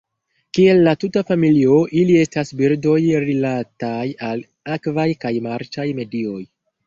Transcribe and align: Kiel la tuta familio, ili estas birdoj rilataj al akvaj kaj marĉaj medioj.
Kiel 0.57 0.79
la 0.85 0.93
tuta 1.01 1.21
familio, 1.31 1.75
ili 2.03 2.15
estas 2.21 2.53
birdoj 2.61 2.97
rilataj 3.25 4.07
al 4.29 4.41
akvaj 4.79 5.07
kaj 5.27 5.33
marĉaj 5.51 5.89
medioj. 6.01 6.43